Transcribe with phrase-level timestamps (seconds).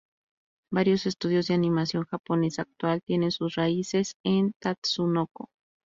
[0.71, 5.51] Varios estudios de animación japonesa actual tienen sus raíces en Tatsunoko.